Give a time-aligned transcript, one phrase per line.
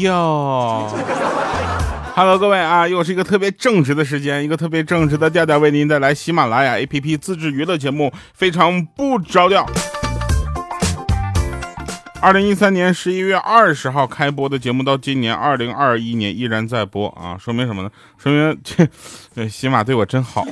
[0.00, 0.90] 哟。
[2.14, 9.66] Hello，各位啊，又是一个特别正直的时间，一个特别正直的调调为您带来喜马拉雅 APP 自制娱乐节目，非常不着调。
[12.20, 17.90] 二零一三年十一月二十号开播的节目，到今年二零二一年依然在播啊，说明什么呢？
[18.18, 18.86] 说明这
[19.34, 20.44] 这喜马对我真好。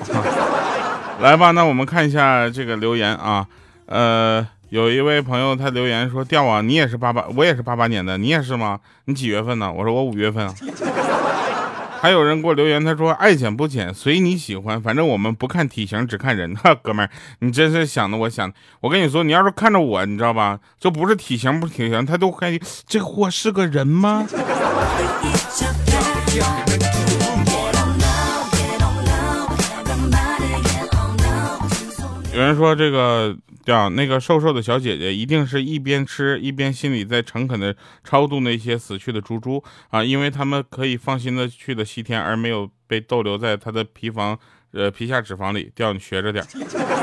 [1.20, 3.46] 来吧，那我们看一下这个留言啊，
[3.84, 8.78] 呃，有一位朋友他留言说：“调啊，你也是八八，我也是八八年的，你也是吗？
[9.06, 10.54] 你几月份呢？”我说：“我五月份啊。”
[12.00, 16.54] 还有人给我留言，他说爱剪不剪随你喜欢，反正我们不看体型，只看人。
[16.54, 24.24] 哈，哥们儿，你真是想的，我想，我跟你说，你要是看着我，你知道吧，就不是体型不体型，他都感觉这货是个人吗？
[32.38, 33.36] 有人说这个。
[33.66, 44.38] 样，那个瘦瘦的小姐姐一定是一边吃一边心里在诚恳的超度那些死去的猪猪啊，因为他们可以放心的去的西天，而没有被逗留在他的皮房
[44.72, 45.70] 呃皮下脂肪里。
[45.74, 46.42] 调你学着点。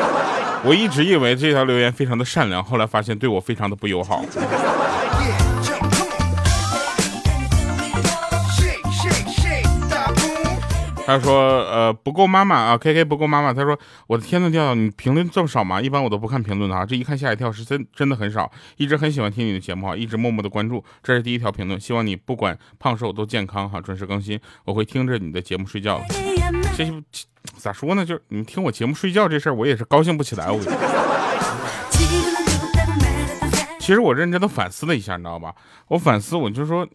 [0.65, 4.25] 我一直以为这条留言非常的善良，后来发现对我非常的不友好。
[11.05, 15.79] 他说：“呃，不够妈妈啊，K K 不够妈妈。”他说：“我的天呐，调调，你评论这么少吗？
[15.79, 18.51] 一般我都不看评论的啊，这一看吓一跳，是真真的很少。
[18.77, 20.83] 一直很喜欢听你的节目啊，一直默默的关注。
[21.03, 24.39] 这是第一条评论，希望你不管胖瘦都健康哈，准时更新。
[24.65, 26.01] 我会听着你的节目睡觉。
[26.75, 26.91] 这
[27.57, 28.03] 咋说呢？
[28.03, 30.49] 就是你听我节目睡觉这事儿，我也是高兴不起来。
[30.49, 30.59] 我
[33.79, 35.53] 其实我认真的反思了一下，你知道吧？
[35.89, 36.87] 我反思，我就说。”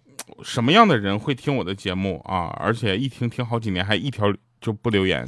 [0.42, 2.54] 什么样的人会听我的节目啊？
[2.58, 5.26] 而且一听听好几年，还一条就不留言。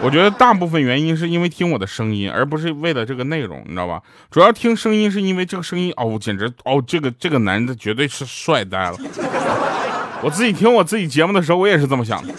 [0.00, 4.00] 我觉得大部分原因是因为听我的声音，而不是为了这个内容，你知道吧？
[4.30, 8.96] 主要听声音是因为这个声音哦，简直哦，这个这个男的绝对是帅呆了。
[10.22, 12.32] 我自己听我自己节目的时候，我也是这么想的。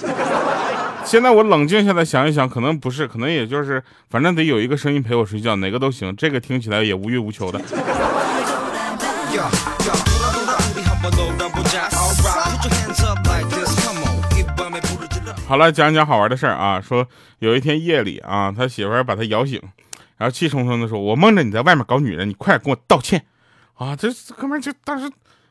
[1.03, 6.15] 现在我冷静下来想一想，可能不是，可能也就是，反正得有一个声音陪我睡觉，哪个都行。
[6.15, 7.59] 这个听起来也无欲无求的。
[15.49, 16.79] 好了，讲讲好玩的事儿啊。
[16.79, 17.07] 说
[17.39, 19.59] 有一天夜里啊，他媳妇把他摇醒，
[20.15, 23.25] 然后气冲冲的说：“我梦着你在外面搞女人，你快点给我道歉
[23.73, 25.09] 啊！”这哥们儿就当时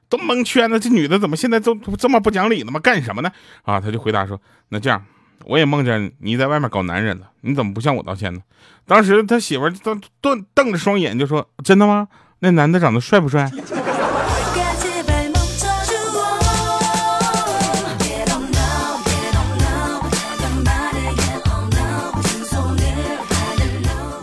[0.08, 2.78] 都蒙圈了，这女的怎么现在都这么不讲理呢吗？
[2.78, 3.32] 干什么呢？
[3.64, 5.04] 啊，他就回答说：“那这样，
[5.47, 8.41] 我也梦见你在外面搞男人了，你怎么不向我道歉呢？”
[8.87, 12.06] 当时他媳妇儿都瞪瞪着双眼就说：“真的吗？
[12.38, 13.50] 那男的长得帅不帅？”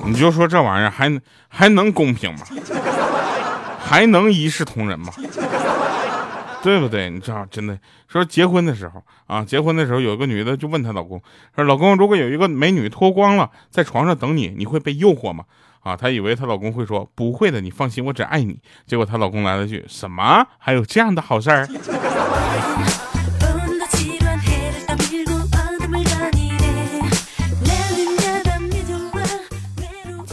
[0.05, 2.41] 你就说这玩意儿还还能公平吗？
[3.79, 5.11] 还能一视同仁吗？
[6.63, 7.09] 对不对？
[7.11, 7.77] 你知道，真的
[8.07, 11.21] 说结婚的时候啊，结婚的时候有一个女的就问她老公
[11.55, 15.43] 说：“老公，如果有一个美女脱光了在床上等你，你会被诱惑吗？”
[15.83, 20.43] 啊，她以为她老公会说：“不会的，你放心，我只爱你。”结果她老公来了句：“什么？
[20.57, 21.67] 还有这样的好事儿？”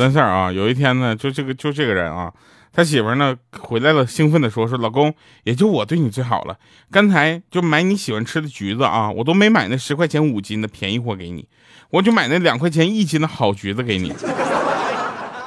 [0.02, 0.50] 真事儿啊！
[0.50, 2.32] 有一天呢，就这个就这个人啊，
[2.72, 5.14] 他媳妇呢回来了，兴奋的说：“说老公，
[5.44, 6.56] 也就我对你最好了。
[6.90, 11.46] 刚才就买你喜欢吃的橘子啊，我都没买那十块钱五斤的便宜货给你，
[11.90, 14.12] 我就买那两块钱一斤的好橘子给你。”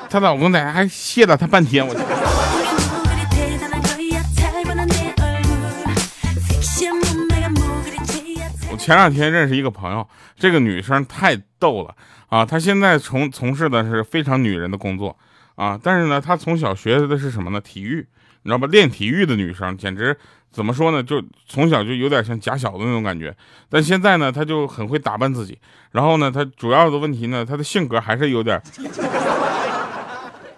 [0.10, 1.94] 她老公在还谢了她半天，我。
[8.72, 10.08] 我前两天认识一个朋友，
[10.40, 11.94] 这个女生太逗了。
[12.28, 15.16] 啊，他现在从从事的是非常女人的工作
[15.56, 17.62] 啊，但是呢，他从小学的是什么呢？
[17.62, 18.06] 体育，
[18.44, 18.68] 你知道吧？
[18.68, 20.18] 练体育的女生简直
[20.52, 21.04] 怎么说呢？
[21.04, 23.36] 就从小就有点像假小子那种感觉。
[23.70, 25.58] 但现在呢，他就很会打扮自己。
[25.92, 28.62] 然后呢，他主要的问题呢，他的性格还是有点。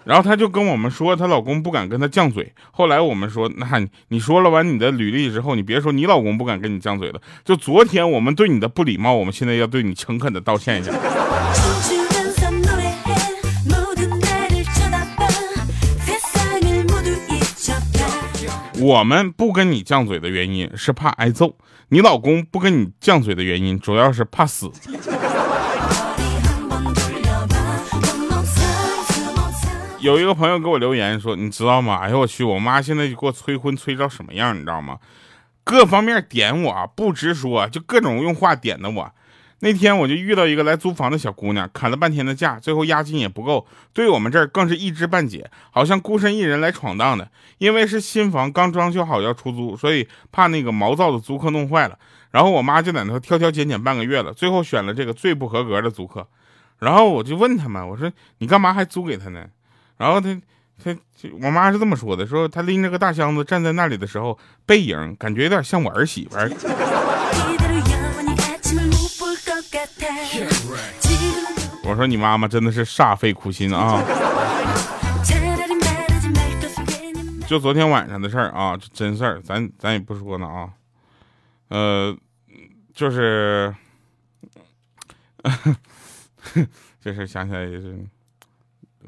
[0.04, 2.52] 然后她就跟我们说，她老公不敢跟她犟嘴。
[2.70, 7.20] 后来我们说，那你说了完你的履历之后，你别说你老公不敢跟你犟嘴了。
[7.44, 10.92] 就昨天我们对你的不礼貌，我们现在要对你诚恳的道歉一下。
[18.80, 21.56] 我们不跟你犟嘴的原因是怕挨揍，
[21.88, 24.70] 你老公不跟你犟嘴的原因主要是怕死。
[30.08, 31.98] 有一个朋友给我留言说：“你知道吗？
[31.98, 34.98] 哎呦我去，我妈现在就给我催婚催到什么样，你知道吗？
[35.64, 39.12] 各方面点我不直说，就各种用话点的我。
[39.58, 47.30] 那天我就遇到一个来租房的小姑娘，砍了半天的价，最后押金也不够，对我们这儿更是一知半解，好像孤身一人来闯荡的。
[47.58, 51.98] 因为是新房刚装修好要出租，所以怕那个毛躁的租客弄坏了。
[52.30, 56.26] 然后我妈就在那挑挑拣拣半个月了，最后选了这个最不合格的租客。
[56.78, 59.44] 然后我就问他们，我说你干嘛还租给他呢？
[59.98, 60.40] 然后他
[60.82, 60.96] 他
[61.42, 66.48] 我妈是这么说的，说他拎着个大箱子站在那里的时候，背影感觉有点像我儿媳妇儿。
[71.84, 74.02] 我说你妈妈真的是煞费苦心啊！
[77.46, 80.68] 就昨天晚上的事儿啊，真事儿，咱咱也不说呢啊。
[81.68, 82.14] 呃，
[82.94, 83.74] 就是，
[87.00, 87.98] 就是想起来也是，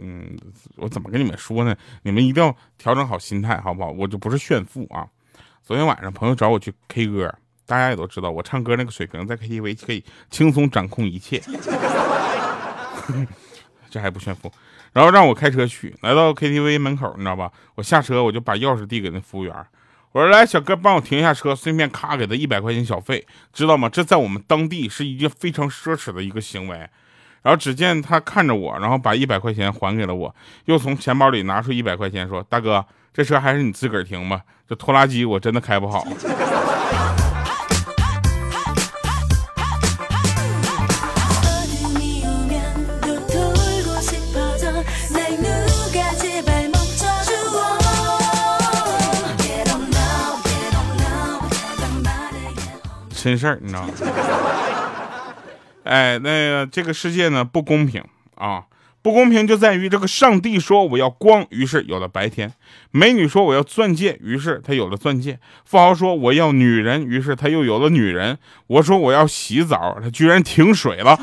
[0.01, 0.37] 嗯，
[0.77, 1.77] 我怎么跟你们说呢？
[2.03, 3.91] 你们一定要调整好心态，好不好？
[3.91, 5.07] 我就不是炫富啊。
[5.63, 7.33] 昨天晚上朋友找我去 K 歌，
[7.67, 11.41] 大家也都知道，我唱歌那个水平，在 KTV 可以轻松掌控一切。
[13.91, 14.51] 这还不炫富？
[14.93, 17.53] 然后让我开车去，来到 KTV 门口，你知道吧？
[17.75, 19.55] 我下车，我就把钥匙递给那服务员。
[20.13, 23.89] 我说来，小哥，帮我停一下车，顺便咔给他一百块钱小费，知道吗？
[23.89, 26.89] 这在我们当地是一件非常奢侈的一个行为。
[27.43, 30.35] 然后只见他看着我，然后把一百块钱还给了我，
[30.67, 36.07] 又从钱包里拿出一百块钱，说：“大哥，这车还是你自个儿停吧，这拖拉机我真的开不好。”
[53.23, 53.89] 真事儿，你知道吗？
[55.85, 58.05] 哎，那个这个世界呢不公平
[58.35, 58.65] 啊，
[59.03, 62.51] 不公平就在于这个上帝说我要光，于是有了白天；
[62.91, 65.35] 美女说我要钻戒，于是她有了钻戒；
[65.65, 68.37] 富豪说我要女人，于是他又有了女人；
[68.67, 71.19] 我说我要洗澡，他居然停水了。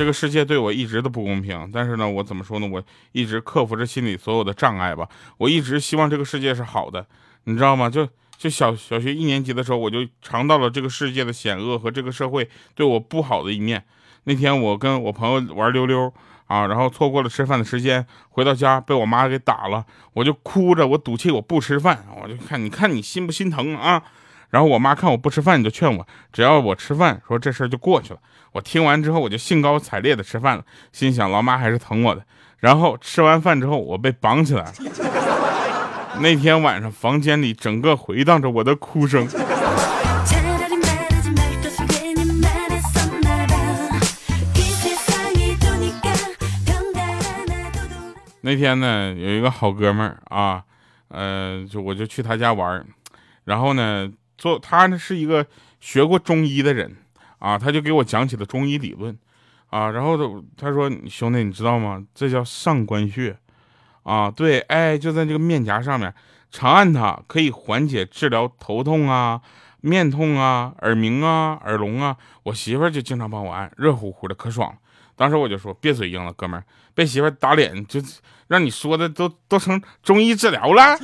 [0.00, 2.66] 这个世界对我一直都不公平，但是呢，我怎么说呢？
[2.66, 2.82] 我
[3.12, 5.06] 一直克服着心里所有的障碍吧。
[5.36, 7.06] 我一直希望这个世界是好的，
[7.44, 7.90] 你知道吗？
[7.90, 8.08] 就
[8.38, 13.84] 就小小学一年级的时候，我就尝到了这个世界的险恶和这个社会对我不好的一面。
[14.24, 16.10] 那天我跟我朋友玩溜溜
[16.46, 24.02] 啊，然后错过了吃饭的时间，回到家被我妈给打了，我就哭着，我赌气我不吃饭，我就看你看你心不心疼啊？
[24.50, 28.20] 然后我妈看我不吃饭，就劝我，只要我吃饭，说这事儿就过去了。
[28.52, 32.24] 我听完之后，我就兴高采烈的吃饭了，心想老妈还是疼我的。
[32.58, 34.72] 然后吃完饭之后，我被绑起来了。
[36.18, 39.26] 那天晚上，房间里整个回荡着我的哭声。
[48.42, 50.64] 那天呢，有一个好哥们儿啊，
[51.08, 52.84] 呃，就我就去他家玩
[53.44, 54.10] 然后呢，
[54.40, 55.46] 做他呢是一个
[55.78, 56.96] 学过中医的人。
[57.38, 59.18] 啊，他就给我讲起了中医理论，
[59.70, 62.04] 啊，然后他说兄弟，你知道吗？
[62.14, 63.34] 这叫上关穴，
[64.02, 66.12] 啊，对，哎，就在这个面颊上面，
[66.50, 69.40] 长按它可以缓解治疗头痛啊、
[69.80, 72.14] 面痛啊、耳鸣啊、耳聋啊。
[72.42, 74.76] 我媳妇儿就经常帮我按，热乎乎的，可爽了。
[75.16, 76.64] 当时我就说，别嘴硬了，哥们儿，
[76.94, 78.02] 被媳妇打脸，就
[78.48, 80.98] 让你说的都都成中医治疗了。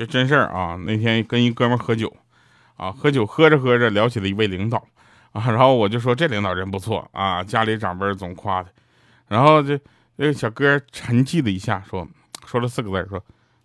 [0.00, 0.78] 这真事儿啊！
[0.86, 2.10] 那天跟一哥们喝酒，
[2.78, 4.82] 啊，喝酒喝着喝着聊起了一位领导，
[5.32, 8.70] 啊，然后我就说这领导人不错啊，家里长辈总夸他，
[9.28, 9.78] 然后这
[10.16, 12.08] 那个小哥沉寂了一下，说
[12.46, 13.22] 说了四个字，说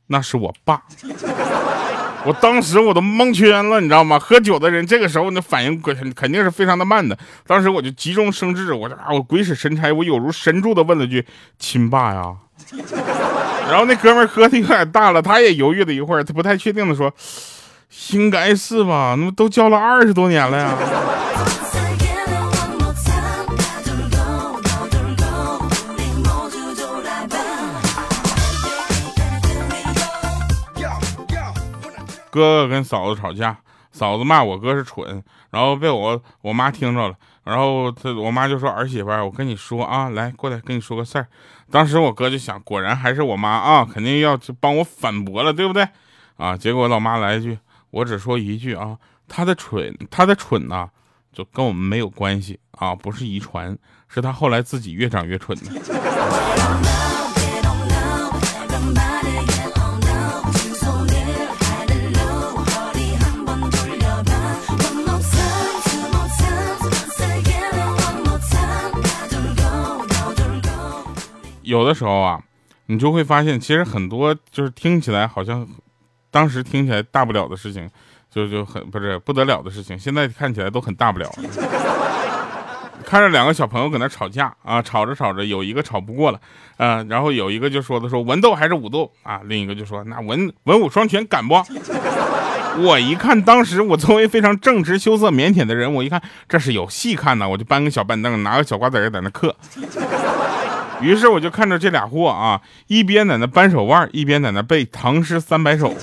[0.08, 0.84] 那是我爸。
[2.28, 4.20] 我当时我都蒙圈了，你知道吗？
[4.20, 7.18] 喝酒的人这个时候那反应肯肯定是非常的慢的。
[7.48, 11.26] 当时我就急中生智，我啊，我鬼使神差，我有如神助的问了句
[11.58, 12.36] ：“亲爸呀。”
[13.68, 17.14] 然后那哥们喝的有点大了，他也犹豫了一会儿，他不太确定的说
[18.14, 19.16] ：“应该是吧？
[19.18, 20.78] 那么都交了二十多年了呀。”
[32.32, 33.58] 哥哥跟嫂子吵架，
[33.92, 37.16] 嫂子骂我哥是蠢，然后被我我妈听着了。
[37.46, 41.28] 然后他我妈就说儿媳妇，我跟你说啊，来过来跟你说个事儿。
[41.76, 45.86] 当时我哥就想，果然还是我妈啊，肯定要帮我反驳了，对不对？
[46.38, 47.60] 啊，结果老妈来一句，
[47.92, 50.88] 我只说一句啊，他的蠢，他的蠢呐，
[51.34, 53.78] 就跟我们没有关系啊，不是遗传，
[54.08, 57.15] 是他后来自己越长越蠢的。
[71.66, 72.42] 有的时候啊，
[72.86, 75.68] 你就会发现，其实很多就是听起来好像，
[76.32, 77.90] 当时听起来大不了的事情，
[78.32, 81.30] 就就很不是不得了的事情，现在看起来都很大不了。
[83.06, 86.40] 看着两个小朋友搁那吵架啊，吵着吵着，有一个吵不过了，
[86.78, 91.54] 嗯，然后有一个就说的说文斗还是武斗啊，另一个就说那文文武双全敢不？
[92.82, 99.56] 我一看，当时我作为非常正直、羞涩、腼腆的人，我一看这是有戏看呢，我就搬个小板凳，拿个小瓜子在那嗑。
[101.02, 105.94] 于是我就看着这俩货啊，一边在那扳手腕，一边在那背唐诗三百首。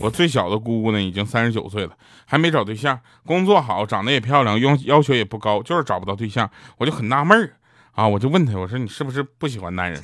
[0.00, 1.90] 我最小的姑姑呢，已经三十九岁了，
[2.24, 7.50] 还没找对象，工作好，长得也漂亮，要要求也不高，就是找不到对象，我就很纳闷儿
[7.92, 10.00] 啊，我就问她，我说你是不是不喜欢男人？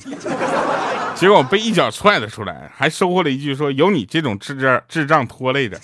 [1.15, 5.79] 结果被一脚踹了出来，还收获了一句说有你这种智障智障拖累着，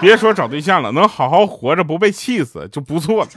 [0.00, 3.28] 别说找对象了，能好好活着不被气死就不错了。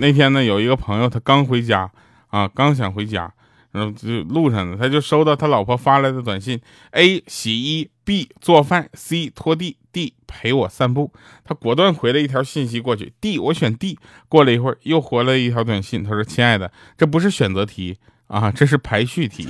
[0.00, 1.90] 那天呢，有一个朋友，他刚回家，
[2.28, 3.32] 啊，刚想回家，
[3.70, 6.60] 然后就路上呢，他就收到他老婆发来的短信
[6.92, 11.12] ：A 洗衣，B 做饭，C 拖地，D 陪我散步。
[11.44, 13.98] 他果断回了一条信息过去：D，我选 D。
[14.28, 19.48] 过了一会儿，又回了一条短信，他说：“亲爱的，这不是选择题啊，这是排序题。”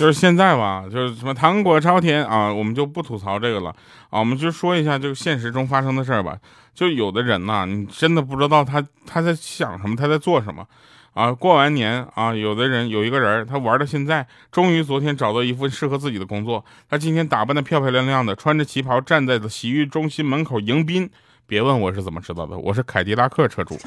[0.00, 3.68] 就是现在吧，就是什么糖果朝天啊，我们就不吐槽这个了
[4.08, 6.38] 啊，我们就说一下这个现实中发生的事儿吧。
[6.72, 10.66] 就有的人呐，你真的不知道他他在想什么，他在做什么
[11.12, 11.30] 啊。
[11.30, 16.64] 过完年啊，有的人有一个人，他玩到现在，终于昨天找到一份适合自己的工作。
[16.88, 21.10] 他今天打扮的漂漂亮亮的，穿着旗袍站在的洗浴中心门口迎宾。
[21.46, 23.78] 别问我是怎么知道的，我是凯迪拉克车主。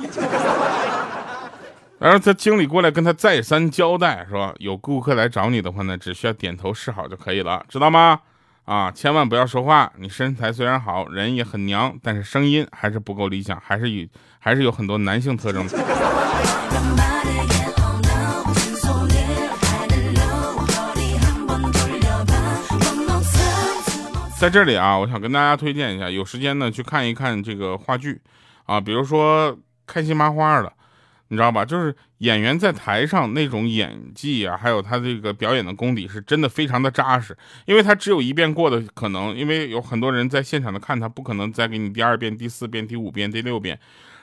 [2.03, 8.19] 然后他经理过来跟他再三交代，说有顾客来找你的话呢，只需要点头示好就可以了，知道吗？
[8.65, 9.89] 啊，千万不要说话。
[9.97, 14.05] 你身材虽然好，人也很娘，但是声音还是不够理想，还是有
[14.37, 15.65] 还是有很多男性特征。
[24.37, 28.21] 在这里啊，我想跟大家推荐一下，有时间呢去看一看这个话剧，
[28.65, 29.57] 啊，比如说
[29.87, 30.69] 开心麻花的。
[31.33, 31.65] 你知道吧？
[31.65, 37.35] 就是演员在台上那种演技啊，还有他这个表演的功底，是真的非常的扎实。
[37.65, 43.79] 因为他只有一遍过的可能，因为有很多人在现场的看他，不可能再给你第二遍、第四遍、第五遍、第六遍，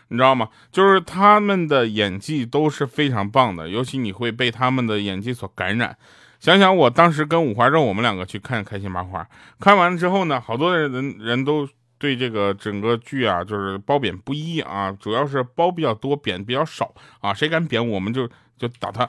[0.07, 0.49] 你知道吗？
[0.71, 5.97] 就是他们的演技都是非常棒的，尤其你会被他们的演技所感染。
[6.39, 9.25] 想想我当时跟五花肉，我们两个去看《开心麻花》，
[9.59, 11.69] 看完之后呢，好多人人都。
[12.01, 17.35] 对这个整个剧啊，就是褒贬不一啊，主要是褒比较多，贬比较少啊。
[17.35, 18.27] 谁敢贬，我们就
[18.57, 19.07] 就打他。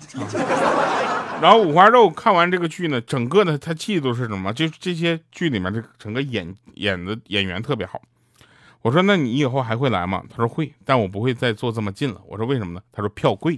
[1.42, 4.52] 然后五花肉看完这个剧呢，整个的他气度是什么？
[4.54, 8.02] 就这些剧里面的整个演演的演员特别好。
[8.82, 10.22] 我说那你以后还会来吗？
[10.30, 12.22] 他说会，但我不会再坐这么近了。
[12.28, 12.82] 我说为什么呢？
[12.92, 13.58] 他说票贵。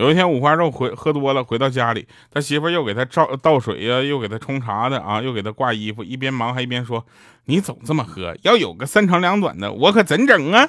[0.00, 7.04] 有一天五花肉回喝多了，回到家里，他媳妇又给他照倒水呀，又给他冲茶的啊，又给他挂衣服，一边忙还一边说
[7.44, 10.66] ：“你总这么喝，要有个三长两短的，我可怎整啊？”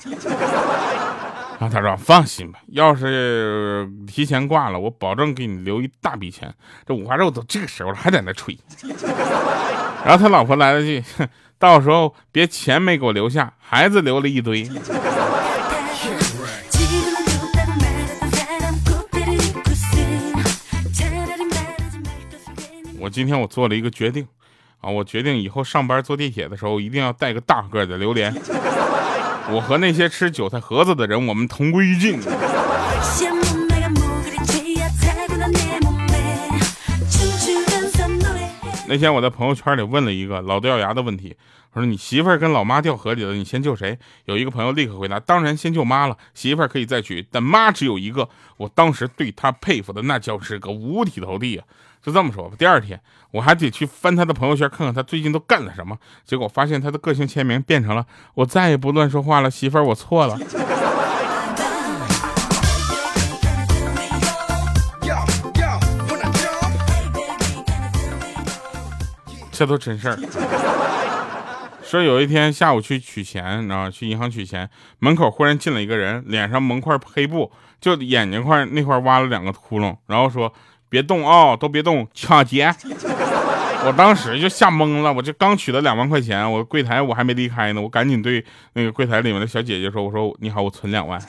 [1.57, 6.53] 然后他说：“放心吧，要是提前挂了，我保证给你留一大笔钱。”
[6.85, 8.57] 这五花肉都这个时候了，还在那吹。
[10.03, 11.01] 然后他老婆来了句
[11.57, 14.69] ：“到时候别钱没给我留下，孩子留了一堆。”
[23.01, 24.27] 我今天我做了一个决定，
[24.79, 28.31] 啊，我决定以后上班坐地铁的时候一定要带个大个的榴莲。
[29.49, 32.19] 我和那些吃韭菜盒子的人，我们同归于尽。
[38.87, 41.35] 那天我在朋友圈里问了一个老掉牙的问题，
[41.73, 43.97] 我说你媳妇儿跟老妈掉河里了，你先救谁？
[44.25, 48.29] 有一个朋友立刻回答，当然先救妈了，媳妇儿可以再娶，但妈只有一个。
[48.57, 51.65] 我当时对他佩服的那叫是个五体投地啊。
[52.01, 52.99] 就这么说吧，第二天
[53.31, 55.97] 我还得去翻他的朋友圈，看看他最近都干了什么。
[56.25, 58.05] 结果发现他的个性签名变成了
[58.35, 60.37] “我再也不乱说话了，媳妇儿，我错了。”
[69.51, 70.17] 这都真事儿。
[71.83, 73.91] 说有一天下午去取钱，你知道吗？
[73.91, 74.67] 去银行取钱，
[74.97, 80.51] 门口忽然进了一个人，脸上蒙块黑布，就眼睛块那块挖了两个窟窿，然后说
[80.91, 82.71] ：“别动啊，都别动，抢劫！”
[83.83, 91.19] 我当时就吓懵了，我这刚取了两万块钱，我柜台我还没离开呢，我赶紧对那个柜台里面的小姐姐说：“我说你好，我存两万。”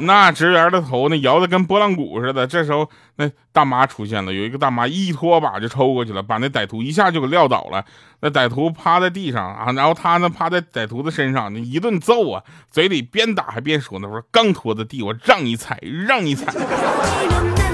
[0.00, 2.46] 那职员的头那摇的跟拨浪鼓似的。
[2.46, 7.84] 这时候那大妈出现了，有一个大妈一拖把就抽过去了，把那歹徒一下就给撂倒了。
[8.20, 16.52] 那歹徒趴在地上啊，然后他呢趴在歹徒的身上，那一顿揍啊，嘴里边打还边说呢，说刚拖的地，我让你踩，让你踩。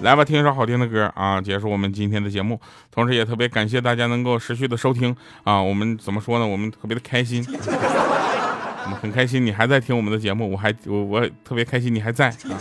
[0.00, 2.58] 来吧，听一首好听的歌啊，结束我们今天的节目。
[2.90, 5.14] 同时也特别感谢大家能够持续的收听
[5.44, 6.46] 啊，我们怎么说呢？
[6.46, 7.44] 我们特别的开心。
[7.46, 12.56] 我们很开心，你还在听我们的节目，我还我我特别开心，你还在啊！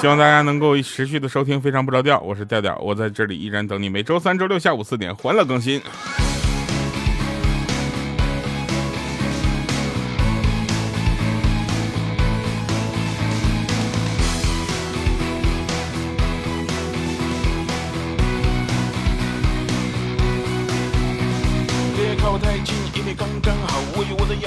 [0.00, 5.80] 希望大家能够持续的收听，非常不着调，我是调调，我在这里依然等你，每周三、周六下午四点欢乐更新。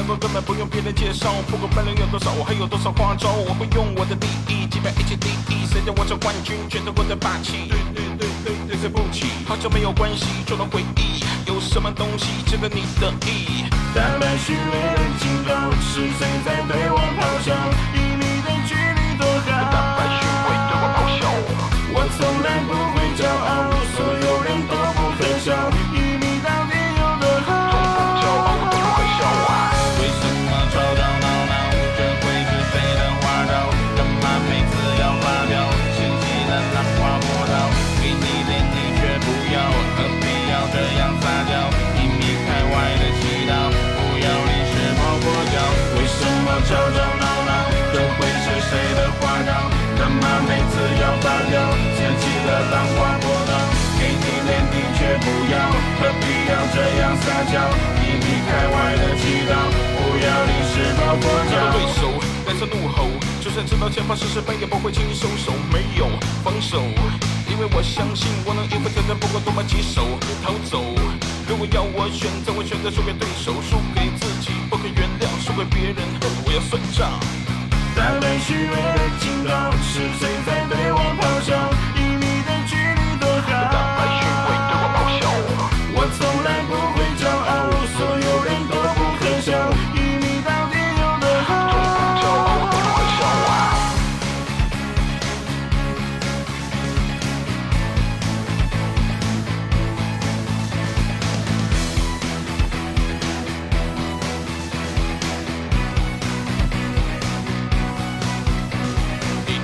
[0.07, 5.65] 我根本不用别人介绍，不管分量有多少，我还有多少花招，我会用我的利益击败一切敌意。
[5.65, 7.69] 谁叫我是冠军，全都我的霸气。
[7.69, 13.63] 对对对对对，对不起，好久没有关系，就能回忆，有什么东西值得你的意？
[13.95, 18.02] 坦白虚伪的警告，是谁在对我咆哮？
[57.43, 57.59] 样撒娇，
[57.99, 59.51] 以你开外的祈祷，
[59.97, 61.53] 不要临时抱佛脚。
[61.73, 61.99] 对手
[62.45, 63.09] 带着怒吼，
[63.41, 65.51] 就算知道前方是失败，也不会轻易收手。
[65.71, 66.07] 没有
[66.43, 66.81] 防守，
[67.49, 70.17] 因为我相信我能应付挑战，不管多么棘手。
[70.43, 70.83] 逃走，
[71.47, 75.99] 如果要我选择，我选择输给对手，输给自己，不可原谅，输给别人，
[76.45, 77.19] 我要算账。
[77.95, 81.82] 在被虚伪的警告，是谁在对我咆哮？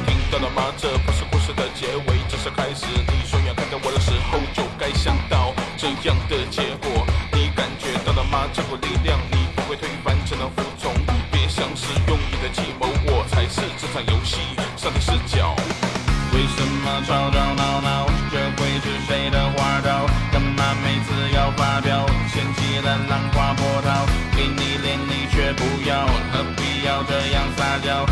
[0.10, 0.74] 听到了吗？
[0.76, 2.88] 这不是故事的结尾，只是开始。
[2.90, 5.54] 你说要看到我的时候，就该想到。
[5.78, 8.50] 这样的结果，你感觉到了吗？
[8.52, 10.92] 这股力量，你不会推翻，只能服从。
[11.32, 14.42] 别想使用你的计谋，我才是这场游戏
[14.76, 15.56] 上帝视角。
[16.34, 18.08] 为什么吵吵闹闹？
[18.32, 20.10] 这会是谁的花招？
[20.34, 22.06] 干嘛每次要发飙？
[22.34, 28.06] 掀起了浪花波涛，给你脸你却不要，何必要这样撒娇？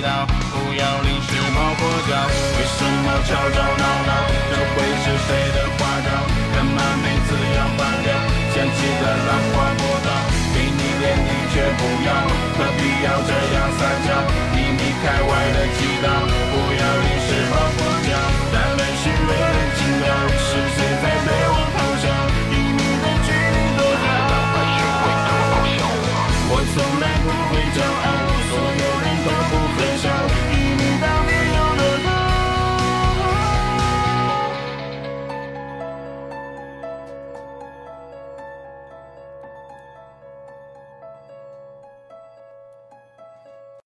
[0.00, 2.12] 道，不要临时抱佛脚。
[2.56, 4.12] 为什么吵吵闹闹？
[4.50, 6.08] 这会是谁的花招？
[6.54, 8.08] 干嘛每次要发飙？
[8.52, 10.08] 掀起的浪花波涛，
[10.54, 12.08] 给你脸你却不要，
[12.56, 14.08] 何必要这样撒娇？
[14.52, 16.29] 你离开外的祈祷。